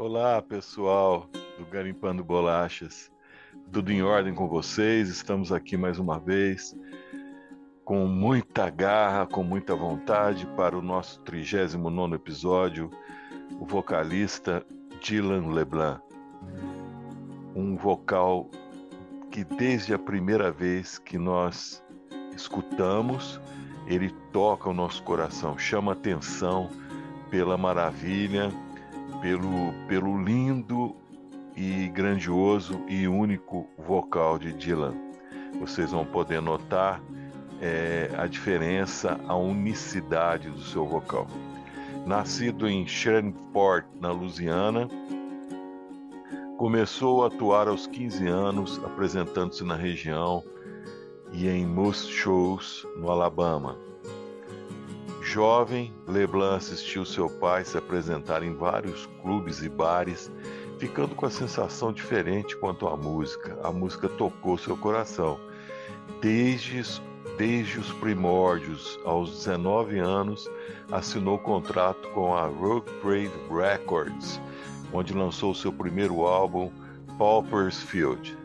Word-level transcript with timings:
Olá, 0.00 0.40
pessoal 0.40 1.28
do 1.58 1.66
Garimpando 1.66 2.24
Bolachas. 2.24 3.12
Tudo 3.70 3.92
em 3.92 4.00
ordem 4.00 4.34
com 4.34 4.48
vocês? 4.48 5.10
Estamos 5.10 5.52
aqui 5.52 5.76
mais 5.76 5.98
uma 5.98 6.18
vez 6.18 6.74
com 7.84 8.06
muita 8.06 8.70
garra, 8.70 9.26
com 9.26 9.44
muita 9.44 9.76
vontade 9.76 10.46
para 10.56 10.74
o 10.74 10.80
nosso 10.80 11.20
39 11.20 12.14
episódio, 12.14 12.90
o 13.60 13.66
vocalista 13.66 14.64
Dylan 15.02 15.52
LeBlanc. 15.52 16.00
Um 17.54 17.76
vocal 17.76 18.48
que 19.30 19.44
desde 19.44 19.92
a 19.92 19.98
primeira 19.98 20.50
vez 20.50 20.98
que 20.98 21.18
nós 21.18 21.84
escutamos, 22.34 23.38
ele 23.86 24.08
toca 24.32 24.70
o 24.70 24.72
nosso 24.72 25.02
coração, 25.02 25.58
chama 25.58 25.92
atenção 25.92 26.70
pela 27.28 27.58
maravilha, 27.58 28.50
pelo, 29.20 29.72
pelo 29.86 30.22
lindo 30.22 30.96
e 31.56 31.88
grandioso 31.88 32.80
e 32.88 33.06
único 33.06 33.68
vocal 33.78 34.38
de 34.38 34.52
Dylan. 34.52 34.94
Vocês 35.60 35.90
vão 35.90 36.04
poder 36.04 36.40
notar 36.40 37.02
é, 37.60 38.10
a 38.16 38.26
diferença, 38.26 39.20
a 39.28 39.36
unicidade 39.36 40.48
do 40.48 40.62
seu 40.62 40.86
vocal. 40.86 41.26
Nascido 42.06 42.68
em 42.68 42.86
Shreveport, 42.86 43.84
na 44.00 44.10
Louisiana, 44.10 44.88
começou 46.56 47.24
a 47.24 47.26
atuar 47.26 47.68
aos 47.68 47.86
15 47.86 48.26
anos, 48.26 48.80
apresentando-se 48.84 49.64
na 49.64 49.76
região 49.76 50.42
e 51.32 51.48
em 51.48 51.66
most 51.66 52.10
shows 52.12 52.86
no 52.96 53.10
Alabama. 53.10 53.89
Jovem, 55.30 55.94
Leblanc 56.08 56.56
assistiu 56.56 57.04
seu 57.04 57.30
pai 57.30 57.64
se 57.64 57.78
apresentar 57.78 58.42
em 58.42 58.52
vários 58.52 59.06
clubes 59.22 59.62
e 59.62 59.68
bares, 59.68 60.28
ficando 60.76 61.14
com 61.14 61.24
a 61.24 61.30
sensação 61.30 61.92
diferente 61.92 62.56
quanto 62.56 62.88
à 62.88 62.96
música. 62.96 63.56
A 63.62 63.70
música 63.70 64.08
tocou 64.08 64.58
seu 64.58 64.76
coração. 64.76 65.38
Desde 66.20 66.82
Desde 67.38 67.78
os 67.78 67.92
primórdios, 67.92 68.98
aos 69.04 69.30
19 69.30 69.98
anos, 70.00 70.50
assinou 70.90 71.38
contrato 71.38 72.08
com 72.10 72.34
a 72.34 72.46
Rogue 72.46 72.90
Brave 73.02 73.30
Records, 73.48 74.38
onde 74.92 75.14
lançou 75.14 75.54
seu 75.54 75.72
primeiro 75.72 76.26
álbum, 76.26 76.70
Pauper's 77.16 77.80
Field. 77.82 78.36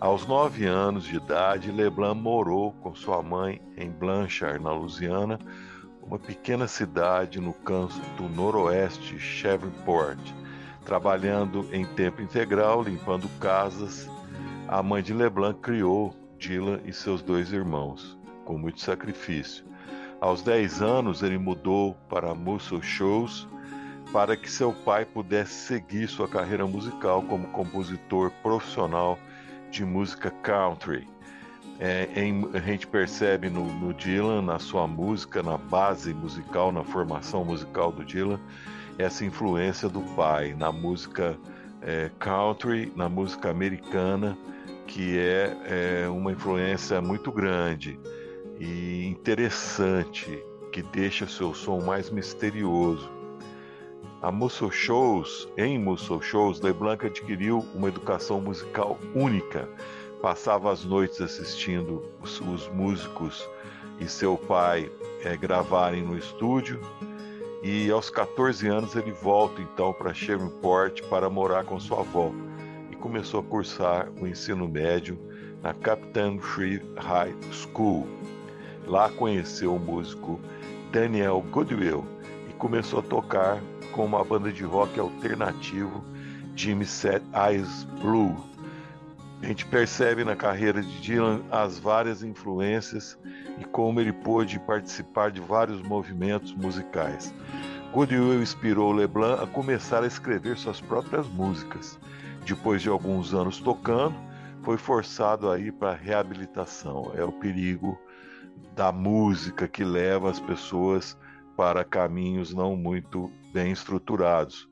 Aos 0.00 0.26
nove 0.26 0.66
anos 0.66 1.04
de 1.04 1.16
idade, 1.16 1.70
Leblanc 1.70 2.20
morou 2.20 2.72
com 2.72 2.94
sua 2.94 3.22
mãe 3.22 3.62
em 3.76 3.90
Blanchard, 3.90 4.62
na 4.62 4.72
Louisiana, 4.72 5.38
uma 6.06 6.18
pequena 6.18 6.68
cidade 6.68 7.40
no 7.40 7.52
canto 7.52 8.22
noroeste 8.34 9.18
Shreveport. 9.18 10.18
Trabalhando 10.84 11.68
em 11.72 11.84
tempo 11.84 12.22
integral, 12.22 12.82
limpando 12.82 13.28
casas, 13.40 14.08
a 14.68 14.82
mãe 14.82 15.02
de 15.02 15.12
Leblanc 15.12 15.60
criou 15.60 16.14
Dylan 16.38 16.80
e 16.84 16.92
seus 16.92 17.22
dois 17.22 17.52
irmãos 17.52 18.16
com 18.44 18.56
muito 18.56 18.80
sacrifício. 18.80 19.64
Aos 20.20 20.42
10 20.42 20.80
anos, 20.80 21.22
ele 21.22 21.36
mudou 21.36 21.94
para 22.08 22.34
Muscle 22.34 22.82
Shows 22.82 23.48
para 24.12 24.36
que 24.36 24.50
seu 24.50 24.72
pai 24.72 25.04
pudesse 25.04 25.52
seguir 25.52 26.08
sua 26.08 26.28
carreira 26.28 26.66
musical 26.66 27.22
como 27.22 27.48
compositor 27.48 28.30
profissional 28.42 29.18
de 29.70 29.84
música 29.84 30.30
country. 30.30 31.06
É, 31.78 32.08
em, 32.16 32.48
a 32.54 32.58
gente 32.58 32.86
percebe 32.86 33.50
no, 33.50 33.64
no, 33.64 33.92
Dylan, 33.92 34.42
na 34.42 34.58
sua 34.58 34.86
música, 34.86 35.42
na 35.42 35.58
base 35.58 36.14
musical, 36.14 36.72
na 36.72 36.82
formação 36.82 37.44
musical 37.44 37.92
do 37.92 38.04
Dylan, 38.04 38.40
essa 38.98 39.24
influência 39.24 39.88
do 39.88 40.00
pai 40.14 40.54
na 40.54 40.72
música 40.72 41.36
é, 41.82 42.10
country, 42.18 42.92
na 42.96 43.08
música 43.08 43.50
americana, 43.50 44.38
que 44.86 45.18
é, 45.18 46.04
é 46.04 46.08
uma 46.08 46.32
influência 46.32 47.00
muito 47.02 47.30
grande 47.30 47.98
e 48.58 49.06
interessante 49.06 50.42
que 50.72 50.82
deixa 50.82 51.26
seu 51.26 51.54
som 51.54 51.80
mais 51.80 52.10
misterioso. 52.10 53.10
A 54.22 54.32
Muscle 54.32 54.70
Shows, 54.70 55.48
em 55.56 55.78
Muscle 55.78 56.22
Shows, 56.22 56.60
LeBlanc 56.60 57.06
adquiriu 57.06 57.64
uma 57.74 57.88
educação 57.88 58.40
musical 58.40 58.98
única. 59.14 59.68
Passava 60.26 60.72
as 60.72 60.84
noites 60.84 61.20
assistindo 61.20 62.02
os, 62.20 62.40
os 62.40 62.68
músicos 62.70 63.48
e 64.00 64.08
seu 64.08 64.36
pai 64.36 64.90
é, 65.22 65.36
gravarem 65.36 66.02
no 66.02 66.18
estúdio. 66.18 66.80
E 67.62 67.88
aos 67.92 68.10
14 68.10 68.66
anos 68.66 68.96
ele 68.96 69.12
volta 69.12 69.62
então 69.62 69.92
para 69.92 70.12
Shreveport 70.12 71.00
para 71.02 71.30
morar 71.30 71.62
com 71.62 71.78
sua 71.78 72.00
avó 72.00 72.32
e 72.90 72.96
começou 72.96 73.38
a 73.38 73.42
cursar 73.44 74.10
o 74.20 74.26
ensino 74.26 74.66
médio 74.66 75.16
na 75.62 75.72
Captain 75.72 76.40
Free 76.40 76.82
High 76.96 77.36
School. 77.52 78.08
Lá 78.84 79.08
conheceu 79.08 79.76
o 79.76 79.78
músico 79.78 80.40
Daniel 80.90 81.40
Goodwill 81.52 82.04
e 82.50 82.52
começou 82.54 82.98
a 82.98 83.02
tocar 83.02 83.62
com 83.92 84.04
uma 84.04 84.24
banda 84.24 84.50
de 84.50 84.64
rock 84.64 84.98
alternativo 84.98 86.04
Jimmy 86.56 86.84
Set 86.84 87.22
Eyes 87.32 87.84
Blue. 88.02 88.55
A 89.42 89.46
gente 89.46 89.66
percebe 89.66 90.24
na 90.24 90.34
carreira 90.34 90.82
de 90.82 91.00
Dylan 91.00 91.42
as 91.50 91.78
várias 91.78 92.22
influências 92.22 93.18
e 93.58 93.64
como 93.64 94.00
ele 94.00 94.12
pôde 94.12 94.58
participar 94.60 95.30
de 95.30 95.40
vários 95.40 95.82
movimentos 95.82 96.54
musicais. 96.54 97.34
Goodwill 97.92 98.42
inspirou 98.42 98.92
LeBlanc 98.92 99.42
a 99.42 99.46
começar 99.46 100.02
a 100.02 100.06
escrever 100.06 100.56
suas 100.56 100.80
próprias 100.80 101.26
músicas. 101.28 101.98
Depois 102.44 102.82
de 102.82 102.88
alguns 102.88 103.34
anos 103.34 103.58
tocando, 103.58 104.16
foi 104.62 104.76
forçado 104.76 105.50
a 105.50 105.58
ir 105.58 105.72
para 105.72 105.92
a 105.92 105.96
reabilitação. 105.96 107.12
É 107.14 107.24
o 107.24 107.32
perigo 107.32 107.98
da 108.74 108.90
música 108.90 109.68
que 109.68 109.84
leva 109.84 110.30
as 110.30 110.40
pessoas 110.40 111.16
para 111.56 111.84
caminhos 111.84 112.52
não 112.52 112.76
muito 112.76 113.30
bem 113.52 113.72
estruturados. 113.72 114.68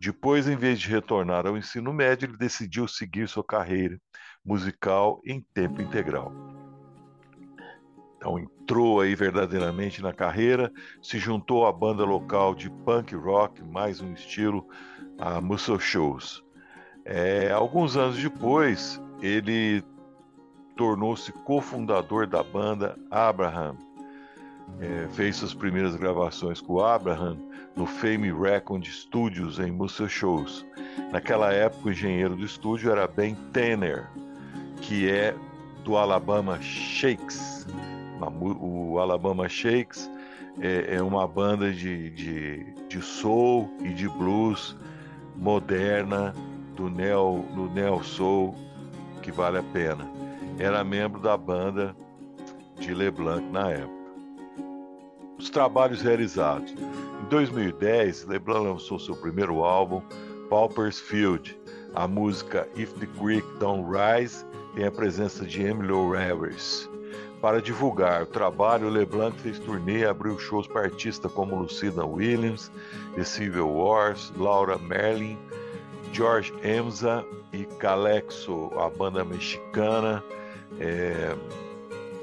Depois, 0.00 0.46
em 0.46 0.56
vez 0.56 0.78
de 0.78 0.88
retornar 0.88 1.46
ao 1.46 1.56
ensino 1.56 1.92
médio, 1.92 2.26
ele 2.26 2.36
decidiu 2.36 2.86
seguir 2.86 3.28
sua 3.28 3.44
carreira 3.44 3.98
musical 4.44 5.20
em 5.24 5.44
tempo 5.54 5.82
integral. 5.82 6.32
Então 8.16 8.38
entrou 8.38 9.00
aí 9.00 9.14
verdadeiramente 9.14 10.02
na 10.02 10.12
carreira, 10.12 10.72
se 11.02 11.18
juntou 11.18 11.66
à 11.66 11.72
banda 11.72 12.04
local 12.04 12.54
de 12.54 12.68
punk 12.68 13.14
rock, 13.14 13.62
mais 13.62 14.00
um 14.00 14.12
estilo, 14.12 14.66
a 15.18 15.40
Muscle 15.40 15.78
Shows. 15.78 16.44
É, 17.04 17.50
alguns 17.52 17.96
anos 17.96 18.20
depois, 18.20 19.00
ele 19.20 19.82
tornou-se 20.76 21.32
cofundador 21.32 22.26
da 22.26 22.42
banda 22.42 22.98
Abraham. 23.10 23.76
É, 24.80 25.08
fez 25.12 25.36
suas 25.36 25.54
primeiras 25.54 25.96
gravações 25.96 26.60
com 26.60 26.80
Abraham 26.80 27.38
no 27.74 27.86
Fame 27.86 28.30
Record 28.32 28.84
Studios 28.84 29.58
em 29.58 29.70
Muscle 29.70 30.08
Shows. 30.08 30.66
Naquela 31.12 31.52
época, 31.52 31.88
o 31.88 31.92
engenheiro 31.92 32.36
do 32.36 32.44
estúdio 32.44 32.90
era 32.90 33.06
Ben 33.06 33.34
Tanner, 33.52 34.10
que 34.82 35.08
é 35.08 35.34
do 35.82 35.96
Alabama 35.96 36.60
Shakes. 36.60 37.66
O 38.60 38.98
Alabama 38.98 39.48
Shakes 39.48 40.10
é, 40.60 40.96
é 40.96 41.02
uma 41.02 41.26
banda 41.26 41.72
de, 41.72 42.10
de, 42.10 42.64
de, 42.88 43.00
soul 43.00 43.70
e 43.82 43.90
de 43.90 44.08
blues 44.08 44.76
moderna 45.36 46.34
do 46.74 46.90
neo, 46.90 47.44
do 47.54 47.70
neo 47.70 48.02
soul 48.02 48.54
que 49.22 49.30
vale 49.30 49.58
a 49.58 49.62
pena 49.62 50.16
era 50.58 50.82
membro 50.82 51.20
da 51.20 51.36
banda 51.36 51.94
de 52.78 52.94
LeBlanc 52.94 53.44
na 53.50 53.70
época. 53.70 53.95
Os 55.46 55.50
trabalhos 55.50 56.02
realizados. 56.02 56.72
Em 56.72 57.28
2010, 57.30 58.24
LeBlanc 58.26 58.66
lançou 58.66 58.98
seu 58.98 59.14
primeiro 59.14 59.62
álbum, 59.62 60.02
Pauper's 60.50 60.98
Field. 60.98 61.56
A 61.94 62.08
música 62.08 62.68
If 62.74 62.92
the 62.94 63.06
Creek 63.16 63.46
Don't 63.60 63.84
Rise 63.88 64.44
tem 64.74 64.86
a 64.86 64.90
presença 64.90 65.46
de 65.46 65.62
Emily 65.62 65.92
Rivers. 65.92 66.90
Para 67.40 67.62
divulgar 67.62 68.24
o 68.24 68.26
trabalho, 68.26 68.88
LeBlanc 68.88 69.38
fez 69.38 69.60
turnê 69.60 70.00
e 70.00 70.04
abriu 70.04 70.36
shows 70.36 70.66
para 70.66 70.82
artistas 70.82 71.30
como 71.30 71.54
Lucina 71.54 72.04
Williams, 72.04 72.72
The 73.14 73.22
Civil 73.22 73.68
Wars, 73.68 74.32
Laura 74.36 74.76
Merlin, 74.76 75.38
George 76.12 76.52
Emza 76.64 77.24
e 77.52 77.64
Calexo, 77.78 78.72
a 78.76 78.90
banda 78.90 79.24
mexicana 79.24 80.24
é, 80.80 81.36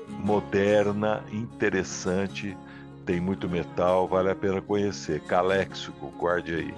moderna, 0.10 1.24
interessante, 1.32 2.58
tem 3.06 3.20
muito 3.20 3.50
metal, 3.50 4.08
vale 4.08 4.32
a 4.32 4.36
pena 4.36 4.62
conhecer. 4.62 5.22
Caléxico, 5.22 6.12
guarde 6.18 6.56
aí. 6.56 6.74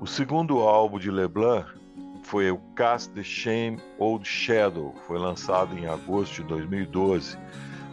O 0.00 0.06
segundo 0.06 0.60
álbum 0.60 0.98
de 0.98 1.10
Leblanc 1.10 1.68
foi 2.22 2.50
o 2.50 2.58
Cast 2.76 3.12
the 3.12 3.22
Shame 3.22 3.78
Old 3.98 4.26
Shadow, 4.26 4.94
foi 5.06 5.18
lançado 5.18 5.76
em 5.76 5.86
agosto 5.86 6.36
de 6.36 6.44
2012. 6.44 7.36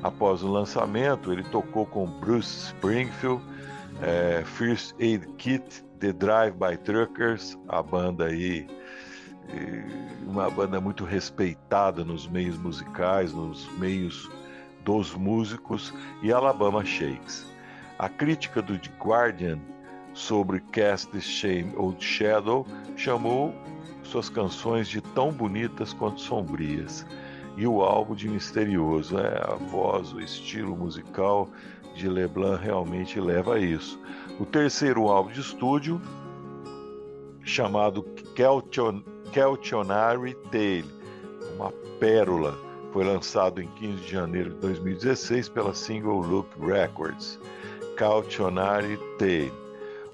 Após 0.04 0.44
o 0.44 0.48
lançamento, 0.48 1.34
ele 1.34 1.44
tocou 1.44 1.86
com 1.86 2.06
Bruce 2.06 2.68
Springfield 2.68 3.44
é, 4.02 4.44
First 4.46 4.96
Aid 5.00 5.28
Kit, 5.38 5.84
The 6.00 6.14
Drive 6.14 6.54
by 6.54 6.78
Truckers, 6.78 7.58
a 7.68 7.82
banda 7.82 8.26
aí, 8.26 8.68
uma 10.26 10.50
banda 10.50 10.80
muito 10.80 11.04
respeitada 11.04 12.04
nos 12.04 12.28
meios 12.28 12.58
musicais, 12.58 13.34
nos 13.34 13.68
meios 13.78 14.30
dos 14.88 15.14
músicos, 15.14 15.94
e 16.24 16.32
Alabama 16.32 16.86
Shakes. 16.86 17.46
A 18.00 18.08
crítica 18.08 18.62
do 18.62 18.80
The 18.80 18.90
Guardian 19.04 19.60
sobre 20.14 20.62
Cast 20.72 21.12
the 21.12 21.20
Shame 21.20 21.76
Old 21.76 22.02
Shadow 22.02 22.66
chamou 22.96 23.54
suas 24.02 24.30
canções 24.30 24.88
de 24.88 25.02
tão 25.02 25.34
bonitas 25.34 25.92
quanto 25.92 26.22
sombrias 26.22 27.06
e 27.58 27.68
o 27.68 27.82
álbum 27.82 28.16
de 28.16 28.30
misterioso. 28.30 29.20
É, 29.20 29.38
a 29.44 29.56
voz, 29.56 30.14
o 30.14 30.22
estilo 30.22 30.74
musical 30.78 31.50
de 31.94 32.08
Leblanc 32.08 32.64
realmente 32.64 33.20
leva 33.20 33.56
a 33.56 33.60
isso. 33.60 34.00
O 34.40 34.46
terceiro 34.46 35.10
álbum 35.10 35.34
de 35.34 35.42
estúdio, 35.42 36.02
chamado 37.44 38.04
Keltionary 39.34 40.34
Tale, 40.50 40.86
uma 41.58 41.74
pérola, 42.00 42.67
foi 42.92 43.04
lançado 43.04 43.62
em 43.62 43.68
15 43.68 44.02
de 44.02 44.12
janeiro 44.12 44.50
de 44.52 44.56
2016 44.58 45.50
pela 45.50 45.74
Single 45.74 46.22
Look 46.22 46.50
Records. 46.60 47.40
Cautionary 47.96 49.00
Tale. 49.18 49.52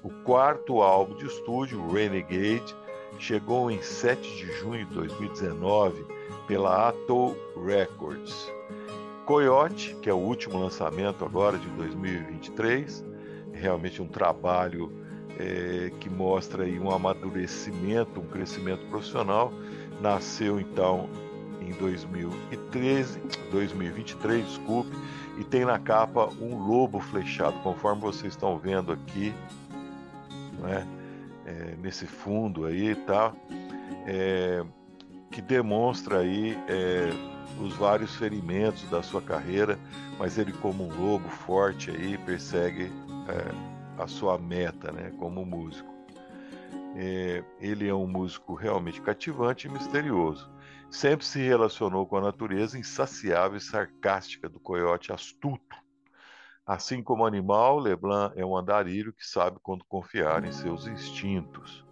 O 0.02 0.10
quarto 0.24 0.80
álbum 0.80 1.14
de 1.16 1.26
estúdio, 1.26 1.86
Renegade, 1.90 2.74
chegou 3.18 3.70
em 3.70 3.80
7 3.82 4.20
de 4.36 4.52
junho 4.58 4.86
de 4.86 4.94
2019 4.94 6.04
pela 6.46 6.88
Atoll 6.88 7.36
Records. 7.64 8.50
Coyote, 9.24 9.94
que 10.02 10.10
é 10.10 10.12
o 10.12 10.18
último 10.18 10.58
lançamento 10.58 11.24
agora 11.24 11.58
de 11.58 11.68
2023, 11.70 13.04
realmente 13.52 14.02
um 14.02 14.08
trabalho 14.08 14.92
é, 15.38 15.90
que 16.00 16.10
mostra 16.10 16.64
aí 16.64 16.78
um 16.78 16.90
amadurecimento, 16.90 18.20
um 18.20 18.26
crescimento 18.26 18.84
profissional. 18.86 19.52
Nasceu 20.00 20.60
então 20.60 21.08
em 21.68 21.72
2013, 21.72 23.20
2023, 23.50 24.46
desculpe, 24.46 24.96
e 25.38 25.44
tem 25.44 25.64
na 25.64 25.78
capa 25.78 26.26
um 26.40 26.56
lobo 26.56 27.00
flechado, 27.00 27.58
conforme 27.62 28.00
vocês 28.00 28.32
estão 28.34 28.58
vendo 28.58 28.92
aqui, 28.92 29.34
né? 30.60 30.86
É, 31.46 31.76
nesse 31.82 32.06
fundo 32.06 32.64
aí 32.64 32.94
tá? 32.94 33.34
É, 34.06 34.64
que 35.30 35.42
demonstra 35.42 36.20
aí 36.20 36.56
é, 36.68 37.10
os 37.60 37.74
vários 37.74 38.14
ferimentos 38.16 38.88
da 38.88 39.02
sua 39.02 39.20
carreira, 39.20 39.78
mas 40.18 40.38
ele 40.38 40.52
como 40.52 40.84
um 40.84 40.96
lobo 40.96 41.28
forte 41.28 41.90
aí 41.90 42.16
persegue 42.18 42.90
é, 43.28 44.02
a 44.02 44.06
sua 44.06 44.38
meta, 44.38 44.92
né, 44.92 45.12
como 45.18 45.44
músico. 45.44 45.92
É, 46.96 47.42
ele 47.60 47.88
é 47.88 47.94
um 47.94 48.06
músico 48.06 48.54
realmente 48.54 49.00
cativante 49.00 49.66
e 49.66 49.70
misterioso. 49.70 50.48
Sempre 50.90 51.26
se 51.26 51.40
relacionou 51.40 52.06
com 52.06 52.16
a 52.16 52.20
natureza 52.20 52.78
insaciável 52.78 53.56
e 53.56 53.60
sarcástica 53.60 54.48
do 54.48 54.60
coiote 54.60 55.12
astuto. 55.12 55.76
Assim 56.66 57.02
como 57.02 57.26
animal, 57.26 57.78
Leblanc 57.78 58.38
é 58.38 58.44
um 58.44 58.56
andarilho 58.56 59.12
que 59.12 59.26
sabe 59.26 59.58
quando 59.62 59.84
confiar 59.84 60.44
em 60.44 60.52
seus 60.52 60.86
instintos. 60.86 61.84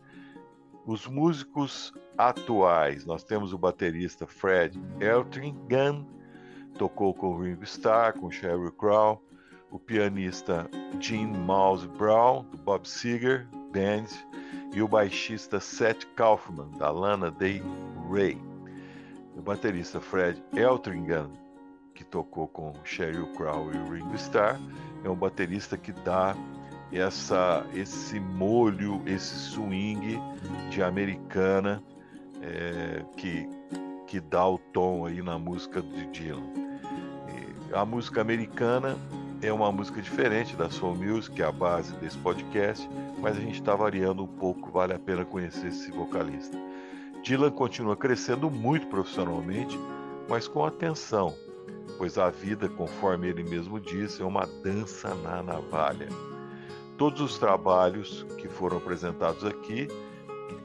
Os 0.87 1.07
músicos 1.07 1.93
atuais, 2.17 3.05
nós 3.05 3.23
temos 3.23 3.53
o 3.53 3.59
baterista 3.59 4.27
Fred 4.27 4.81
Eltringham, 4.99 6.07
tocou 6.79 7.15
com 7.15 7.39
Ringo 7.39 7.65
Starr, 7.65 8.19
com 8.19 8.31
Sheryl 8.31 8.73
Crow, 8.73 9.23
o 9.71 9.79
pianista 9.79 10.69
Gene 11.01 11.39
Mouse 11.39 11.87
Brown, 11.87 12.45
do 12.45 12.57
Bob 12.59 12.89
Seger 12.89 13.49
Band, 13.73 14.09
e 14.75 14.83
o 14.83 14.89
baixista 14.89 15.61
Seth 15.61 16.05
Kaufman, 16.17 16.71
da 16.79 16.91
Lana 16.91 17.31
Del 17.31 17.63
Rey. 18.11 18.52
O 19.37 19.41
baterista 19.41 20.01
Fred 20.01 20.43
Eltringham, 20.55 21.31
que 21.95 22.05
tocou 22.05 22.49
com 22.49 22.75
Sheryl 22.85 23.27
Crow 23.35 23.71
e 23.73 23.91
Ringo 23.91 24.15
Starr, 24.15 24.61
é 25.05 25.09
um 25.09 25.17
baterista 25.17 25.77
que 25.77 25.93
dá 25.93 26.37
essa, 26.93 27.67
esse 27.75 28.21
molho, 28.21 29.03
esse 29.07 29.35
swing 29.35 30.19
de 30.71 30.83
americana 30.83 31.83
é, 32.43 33.05
que, 33.17 33.49
que 34.07 34.21
dá 34.21 34.47
o 34.47 34.59
tom 34.59 35.07
aí 35.07 35.23
na 35.23 35.39
música 35.39 35.81
de 35.81 36.07
Dylan. 36.09 36.53
E 37.29 37.75
a 37.75 37.85
música 37.85 38.21
americana 38.21 38.97
é 39.41 39.53
uma 39.53 39.73
música 39.73 40.01
diferente 40.03 40.55
da 40.55 40.71
soul 40.71 40.95
music, 40.95 41.37
que 41.37 41.43
é 41.43 41.47
a 41.47 41.53
base 41.53 41.95
desse 41.97 42.19
podcast, 42.19 42.89
mas 43.21 43.37
a 43.37 43.41
gente 43.41 43.61
está 43.61 43.75
variando 43.75 44.23
um 44.23 44.29
pouco, 44.29 44.71
vale 44.71 44.93
a 44.93 44.99
pena 44.99 45.25
conhecer 45.25 45.69
esse 45.69 45.91
vocalista. 45.91 46.57
Dylan 47.23 47.51
continua 47.53 47.97
crescendo 47.97 48.51
muito 48.51 48.89
profissionalmente, 48.89 49.79
mas 50.29 50.49
com 50.49 50.65
atenção, 50.65 51.35
pois 51.97 52.19
a 52.19 52.31
vida, 52.31 52.69
conforme 52.69 53.29
ele 53.29 53.45
mesmo 53.45 53.79
disse, 53.79 54.23
é 54.23 54.25
uma 54.25 54.45
dança 54.63 55.15
na 55.15 55.43
navalha. 55.43 56.09
Todos 56.99 57.21
os 57.21 57.39
trabalhos 57.39 58.27
que 58.39 58.49
foram 58.49 58.79
apresentados 58.79 59.45
aqui, 59.45 59.89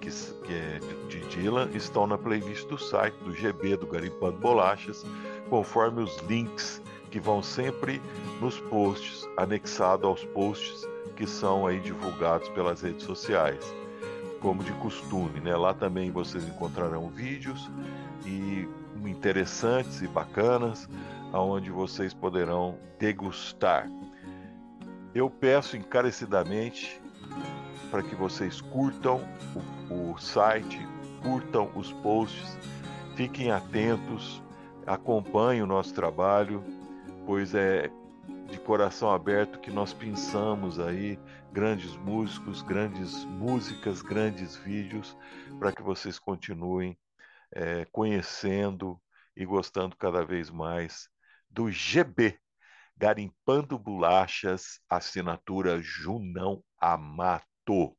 que, 0.02 0.10
que 0.10 0.54
é 0.54 0.80
de 1.08 1.20
Dylan, 1.28 1.70
estão 1.74 2.08
na 2.08 2.18
playlist 2.18 2.68
do 2.68 2.78
site 2.78 3.16
do 3.24 3.34
GB 3.34 3.78
do 3.78 3.88
Garimpando 3.88 4.38
Bolachas, 4.38 5.06
conforme 5.50 6.02
os 6.02 6.18
links 6.28 6.82
que 7.10 7.20
vão 7.20 7.42
sempre 7.42 8.02
nos 8.42 8.60
posts, 8.60 9.28
anexado 9.38 10.08
aos 10.08 10.24
posts 10.26 10.88
que 11.16 11.26
são 11.26 11.66
aí 11.66 11.80
divulgados 11.80 12.48
pelas 12.50 12.82
redes 12.82 13.04
sociais, 13.04 13.74
como 14.42 14.64
de 14.64 14.72
costume, 14.74 15.40
né? 15.40 15.56
Lá 15.56 15.74
também 15.74 16.12
vocês 16.12 16.48
encontrarão 16.48 17.10
vídeos 17.10 17.70
e 18.26 18.68
interessantes 19.06 20.02
e 20.02 20.08
bacanas, 20.08 20.90
aonde 21.32 21.70
vocês 21.70 22.14
poderão 22.14 22.78
degustar. 23.00 23.90
Eu 25.14 25.30
peço 25.30 25.78
encarecidamente 25.78 27.02
para 27.90 28.04
que 28.04 28.16
vocês 28.16 28.62
curtam 28.62 29.22
o, 29.90 30.12
o 30.12 30.18
site, 30.18 30.80
curtam 31.22 31.72
os 31.76 31.92
posts, 31.94 32.58
fiquem 33.16 33.52
atentos, 33.52 34.42
acompanhem 34.86 35.62
o 35.62 35.68
nosso 35.68 35.94
trabalho, 35.94 36.64
pois 37.26 37.54
é 37.56 37.90
de 38.48 38.58
coração 38.60 39.12
aberto 39.12 39.60
que 39.60 39.70
nós 39.70 39.94
pensamos 39.94 40.80
aí 40.80 41.20
grandes 41.52 41.96
músicos, 41.98 42.62
grandes 42.62 43.26
músicas, 43.26 44.02
grandes 44.02 44.56
vídeos 44.56 45.18
para 45.60 45.74
que 45.74 45.82
vocês 45.82 46.18
continuem 46.18 46.98
é, 47.52 47.86
conhecendo 47.92 49.00
e 49.36 49.46
gostando 49.46 49.98
cada 49.98 50.26
vez 50.26 50.50
mais 50.50 51.10
do 51.50 51.70
GB, 51.70 52.40
Garimpando 52.96 53.78
Bolachas, 53.78 54.80
assinatura 54.90 55.82
Junão 55.82 56.64
Amato. 56.80 57.96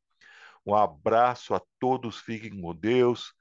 Um 0.65 0.75
abraço 0.75 1.53
a 1.53 1.61
todos, 1.79 2.19
fiquem 2.19 2.59
com 2.59 2.75
Deus. 2.75 3.33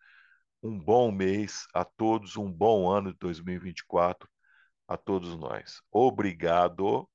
Um 0.62 0.78
bom 0.78 1.10
mês 1.10 1.66
a 1.72 1.84
todos, 1.84 2.36
um 2.36 2.52
bom 2.52 2.90
ano 2.90 3.12
de 3.12 3.18
2024 3.18 4.28
a 4.88 4.96
todos 4.96 5.36
nós. 5.38 5.82
Obrigado. 5.92 7.08